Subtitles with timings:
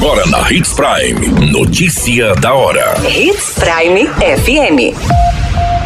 [0.00, 1.50] Agora na Hits Prime.
[1.50, 2.94] Notícia da hora.
[3.04, 4.94] Hits Prime FM.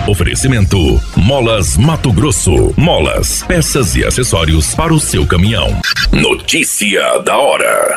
[0.07, 2.75] Oferecimento: Molas Mato Grosso.
[2.77, 5.81] Molas, peças e acessórios para o seu caminhão.
[6.13, 7.97] Notícia da hora.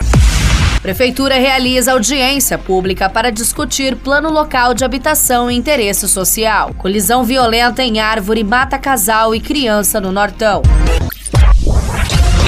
[0.81, 6.73] Prefeitura realiza audiência pública para discutir plano local de habitação e interesse social.
[6.77, 10.61] Colisão violenta em árvore mata casal e criança no Nortão.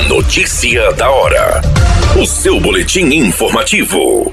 [0.07, 1.61] Notícia da hora.
[2.15, 4.32] O seu boletim informativo.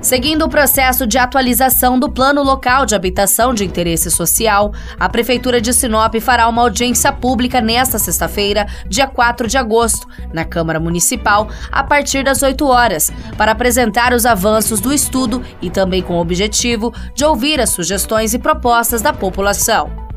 [0.00, 5.60] Seguindo o processo de atualização do Plano Local de Habitação de Interesse Social, a Prefeitura
[5.60, 11.48] de Sinop fará uma audiência pública nesta sexta-feira, dia 4 de agosto, na Câmara Municipal,
[11.72, 16.20] a partir das 8 horas, para apresentar os avanços do estudo e também com o
[16.20, 20.07] objetivo de ouvir as sugestões e propostas da população.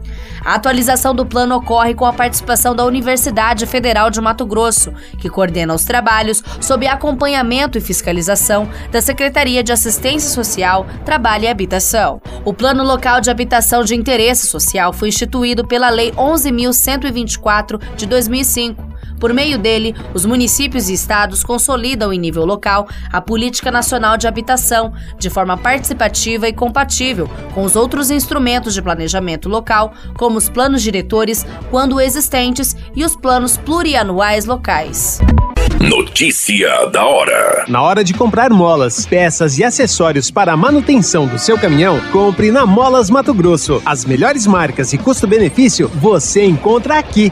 [0.43, 5.29] A atualização do plano ocorre com a participação da Universidade Federal de Mato Grosso, que
[5.29, 12.19] coordena os trabalhos sob acompanhamento e fiscalização da Secretaria de Assistência Social, Trabalho e Habitação.
[12.43, 18.90] O Plano Local de Habitação de Interesse Social foi instituído pela Lei 11.124 de 2005
[19.21, 24.27] por meio dele, os municípios e estados consolidam em nível local a política nacional de
[24.27, 30.49] habitação de forma participativa e compatível com os outros instrumentos de planejamento local, como os
[30.49, 35.19] planos diretores, quando existentes, e os planos plurianuais locais.
[35.79, 37.65] Notícia da hora.
[37.67, 42.51] Na hora de comprar molas, peças e acessórios para a manutenção do seu caminhão, compre
[42.51, 43.81] na Molas Mato Grosso.
[43.85, 47.31] As melhores marcas e custo-benefício você encontra aqui.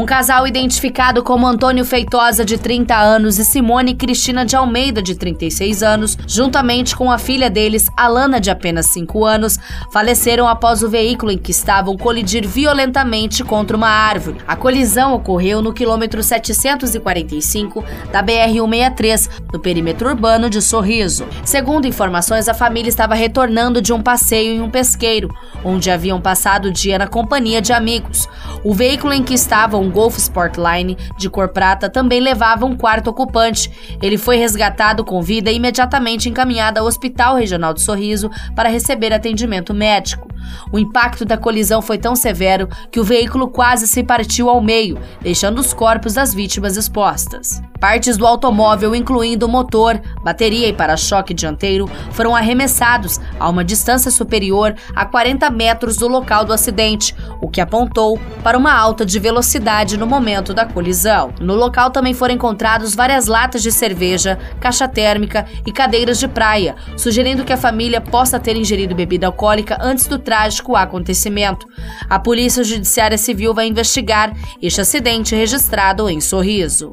[0.00, 5.14] Um casal identificado como Antônio Feitosa, de 30 anos, e Simone Cristina de Almeida, de
[5.14, 9.58] 36 anos, juntamente com a filha deles, Alana, de apenas 5 anos,
[9.92, 14.38] faleceram após o veículo em que estavam colidir violentamente contra uma árvore.
[14.48, 21.26] A colisão ocorreu no quilômetro 745 da BR-163, no perímetro urbano de Sorriso.
[21.44, 25.28] Segundo informações, a família estava retornando de um passeio em um pesqueiro,
[25.62, 28.26] onde haviam passado o dia na companhia de amigos.
[28.64, 33.10] O veículo em que estavam um Golf Sportline de cor prata também levava um quarto
[33.10, 33.70] ocupante.
[34.00, 39.12] Ele foi resgatado com vida e imediatamente encaminhado ao Hospital Regional de Sorriso para receber
[39.12, 40.28] atendimento médico.
[40.72, 44.98] O impacto da colisão foi tão severo que o veículo quase se partiu ao meio,
[45.20, 47.60] deixando os corpos das vítimas expostas.
[47.80, 54.74] Partes do automóvel, incluindo motor, bateria e para-choque dianteiro, foram arremessados a uma distância superior
[54.94, 59.96] a 40 metros do local do acidente, o que apontou para uma alta de velocidade
[59.96, 61.32] no momento da colisão.
[61.40, 66.76] No local também foram encontrados várias latas de cerveja, caixa térmica e cadeiras de praia,
[66.98, 71.66] sugerindo que a família possa ter ingerido bebida alcoólica antes do trágico acontecimento.
[72.10, 76.92] A Polícia Judiciária Civil vai investigar este acidente registrado em Sorriso.